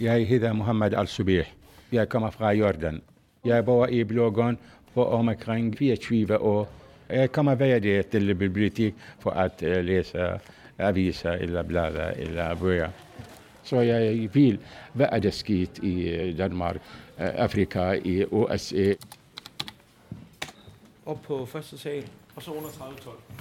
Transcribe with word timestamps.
Jeg 0.00 0.28
hedder 0.28 0.52
Mohammed 0.52 0.94
Al-Subih. 0.94 1.44
Jeg 1.92 2.08
kommer 2.08 2.30
fra 2.30 2.52
Jordan. 2.52 3.02
Jeg 3.44 3.64
bor 3.64 3.86
i 3.86 4.04
Blågården 4.04 4.58
på 4.94 5.04
omkring 5.04 5.78
24 5.78 6.38
år. 6.40 6.68
Jeg 7.08 7.32
kommer 7.32 7.54
hver 7.54 7.78
dag 7.78 8.06
til 8.06 8.34
bibliotek 8.34 8.94
for 9.20 9.30
at 9.30 9.62
øh, 9.62 9.84
læse 9.84 10.40
aviser 10.78 11.32
eller 11.32 11.62
blader 11.62 12.10
eller 12.10 12.54
bøger. 12.54 12.90
Så 13.62 13.80
jeg 13.80 14.34
vil, 14.34 14.58
hvad 14.92 15.06
er 15.12 15.18
der 15.18 15.30
sket 15.30 15.78
i 15.82 16.08
øh, 16.08 16.38
Danmark, 16.38 16.76
øh, 16.76 16.80
Afrika, 17.34 17.92
i 18.04 18.24
USA. 18.30 18.94
Op 21.06 21.22
på 21.22 21.46
første 21.46 21.78
sal, 21.78 22.04
og 22.36 22.42
så 22.42 22.50
under 22.50 22.70
30 22.70 22.96
-12. 22.96 23.37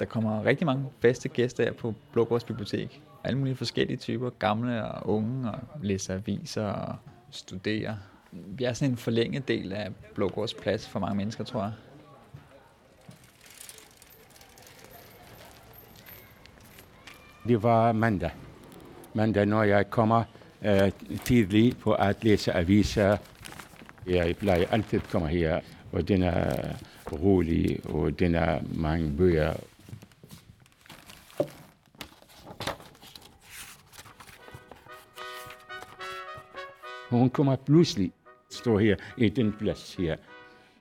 Der 0.00 0.06
kommer 0.06 0.44
rigtig 0.44 0.66
mange 0.66 0.84
faste 1.00 1.28
gæster 1.28 1.64
her 1.64 1.72
på 1.72 1.94
Blågårds 2.12 2.44
Bibliotek. 2.44 3.02
Alle 3.24 3.38
mulige 3.38 3.56
forskellige 3.56 3.96
typer, 3.96 4.30
gamle 4.30 4.84
og 4.84 5.14
unge, 5.14 5.50
og 5.50 5.58
læser 5.82 6.14
aviser 6.14 6.64
og 6.64 6.96
studerer. 7.30 7.94
Vi 8.32 8.64
er 8.64 8.72
sådan 8.72 8.90
en 8.90 8.96
forlænget 8.96 9.48
del 9.48 9.72
af 9.72 9.88
Blågårds 10.14 10.54
plads 10.54 10.88
for 10.88 10.98
mange 11.00 11.16
mennesker, 11.16 11.44
tror 11.44 11.62
jeg. 11.62 11.72
Det 17.48 17.62
var 17.62 17.92
mandag. 17.92 18.30
Mandag, 19.14 19.46
når 19.46 19.62
jeg 19.62 19.90
kommer 19.90 20.24
øh, 20.62 20.92
tidligt 21.24 21.78
på 21.78 21.92
at 21.92 22.24
læse 22.24 22.52
aviser. 22.52 23.16
Jeg 24.06 24.36
plejer 24.36 24.64
altid 24.70 24.98
at 24.98 25.08
komme 25.08 25.28
her, 25.28 25.60
og 25.92 26.08
den 26.08 26.22
er 26.22 26.72
rolig, 27.12 27.80
og 27.84 28.18
den 28.18 28.34
er 28.34 28.60
mange 28.74 29.16
bøger. 29.16 29.54
Hun 37.10 37.30
kommer 37.30 37.56
pludselig, 37.56 38.12
står 38.50 38.78
her 38.78 38.96
i 39.16 39.28
den 39.28 39.52
plads 39.52 39.94
her. 39.94 40.16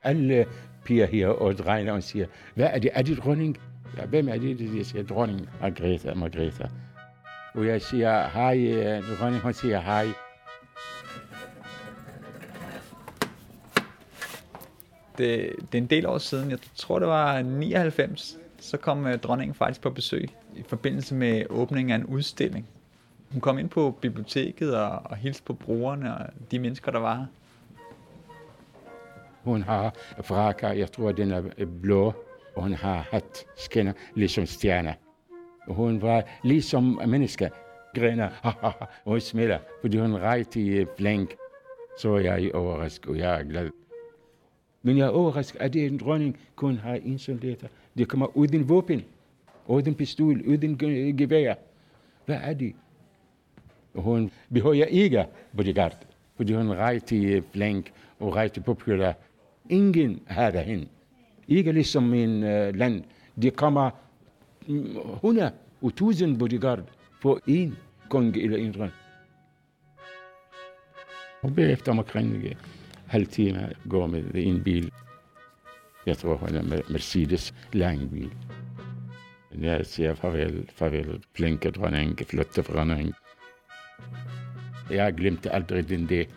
Alle 0.03 0.45
piger 0.85 1.05
her 1.05 1.27
og 1.27 1.57
drenge 1.57 1.93
og 1.93 2.03
siger, 2.03 2.25
hvad 2.55 2.69
er 2.73 2.79
det? 2.79 2.91
Er 2.93 3.01
det 3.01 3.17
dronning? 3.17 3.57
Ja, 3.97 4.05
hvem 4.05 4.29
er 4.29 4.37
det? 4.37 4.75
Jeg 4.77 4.85
siger, 4.85 5.03
dronning 5.03 5.49
Margrethe, 5.61 6.15
Margrethe. 6.15 6.69
Og 7.53 7.65
jeg 7.65 7.81
siger, 7.81 8.27
hej, 8.27 8.57
øh, 8.57 9.03
dronning, 9.19 9.41
hun 9.41 9.53
siger, 9.53 9.81
hej. 9.81 10.07
Det, 15.17 15.51
det 15.71 15.77
er 15.77 15.81
en 15.81 15.85
del 15.85 16.05
år 16.05 16.17
siden, 16.17 16.51
jeg 16.51 16.59
tror 16.75 16.99
det 16.99 17.07
var 17.07 17.41
99, 17.41 18.37
så 18.59 18.77
kom 18.77 19.07
øh, 19.07 19.17
dronningen 19.17 19.55
faktisk 19.55 19.81
på 19.81 19.89
besøg 19.89 20.29
i 20.55 20.63
forbindelse 20.67 21.15
med 21.15 21.45
åbningen 21.49 21.91
af 21.91 21.95
en 21.95 22.05
udstilling. 22.05 22.67
Hun 23.31 23.41
kom 23.41 23.59
ind 23.59 23.69
på 23.69 23.91
biblioteket 23.91 24.75
og, 24.75 25.01
og 25.03 25.17
hilste 25.17 25.43
på 25.43 25.53
brugerne 25.53 26.17
og 26.17 26.25
de 26.51 26.59
mennesker, 26.59 26.91
der 26.91 26.99
var 26.99 27.15
her. 27.15 27.25
Hun 29.43 29.61
har 29.61 29.95
frakker, 30.21 30.71
jeg 30.71 30.91
tror, 30.91 31.11
den 31.11 31.31
er 31.31 31.65
blå, 31.81 32.13
og 32.55 32.63
hun 32.63 32.73
har 32.73 33.07
hat, 33.11 33.45
skinner, 33.57 33.93
ligesom 34.15 34.45
stjerner. 34.45 34.93
Og 35.67 35.75
hun 35.75 36.01
var 36.01 36.23
ligesom 36.43 37.01
menneske, 37.07 37.49
griner, 37.95 38.29
og 39.05 39.11
hun 39.11 39.19
smiler, 39.19 39.59
fordi 39.81 39.97
hun 39.97 40.15
rigtig 40.15 40.87
flink. 40.97 41.35
Så 41.97 42.17
jeg 42.17 42.43
er 42.43 42.57
overrasket, 42.57 43.09
og 43.09 43.17
jeg 43.17 43.39
er 43.39 43.43
glad. 43.43 43.69
Men 44.81 44.97
jeg 44.97 45.05
er 45.05 45.09
overrasket, 45.09 45.61
at 45.61 45.73
det 45.73 45.85
en 45.85 45.97
dronning 45.97 46.39
kun 46.55 46.77
har 46.77 46.95
en 46.95 47.19
soldater. 47.19 47.67
De 47.97 48.05
kommer 48.05 48.37
uden 48.37 48.69
våben, 48.69 49.03
uden 49.67 49.95
pistol, 49.95 50.41
uden 50.47 50.77
gevær. 51.17 51.53
Hvad 52.25 52.39
er 52.43 52.53
det? 52.53 52.75
Hun 53.95 54.31
behøver 54.53 54.85
ikke 54.85 55.25
bodyguard, 55.57 55.97
fordi 56.37 56.53
hun 56.53 56.69
er 56.69 56.89
rigtig 56.89 57.43
flink 57.51 57.91
og 58.19 58.35
rigtig 58.35 58.63
populær. 58.63 59.13
Ingen 59.69 60.21
har 60.27 60.51
det 60.51 60.63
hende. 60.63 60.87
Ikke 61.47 61.71
ligesom 61.71 62.03
min 62.03 62.43
uh, 62.43 62.49
øh, 62.49 62.75
land. 62.75 63.03
De 63.41 63.51
kommer 63.51 63.89
mm, 64.67 64.97
100 65.13 65.51
og 65.81 65.87
1000 65.87 66.39
bodyguard 66.39 66.83
for 67.21 67.39
en 67.47 67.77
konge 68.09 68.43
eller 68.43 68.57
en 68.57 68.71
dronning. 68.71 68.93
Og 71.41 71.55
bagefter 71.55 71.91
omkring 71.91 72.33
øh, 72.33 72.55
halv 73.07 73.27
time 73.27 73.73
går 73.89 74.07
med 74.07 74.23
en 74.35 74.63
bil. 74.63 74.91
Jeg 76.05 76.17
tror, 76.17 76.35
hun 76.35 76.55
er 76.55 76.81
Mercedes 76.89 77.53
lang 77.73 78.11
bil. 78.11 78.31
Jeg 79.61 79.85
siger 79.85 80.13
farvel, 80.15 80.69
farvel, 80.73 81.23
flinke 81.35 81.71
dronning, 81.71 82.19
flotte 82.19 82.61
dronning. 82.61 83.13
Jeg 84.89 85.13
glemte 85.13 85.53
aldrig 85.53 85.89
den 85.89 86.05
dag. 86.09 86.27